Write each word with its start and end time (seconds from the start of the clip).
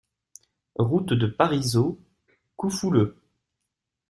Route 0.79 1.13
de 1.13 1.27
Parisot, 1.27 1.99
Coufouleux 2.57 3.21